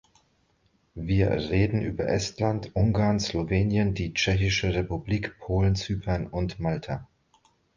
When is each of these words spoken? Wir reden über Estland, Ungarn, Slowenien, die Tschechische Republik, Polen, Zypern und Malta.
Wir 0.95 1.29
reden 1.29 1.83
über 1.83 2.07
Estland, 2.07 2.71
Ungarn, 2.75 3.19
Slowenien, 3.19 3.93
die 3.93 4.15
Tschechische 4.15 4.73
Republik, 4.73 5.37
Polen, 5.37 5.75
Zypern 5.75 6.25
und 6.25 6.59
Malta. 6.59 7.07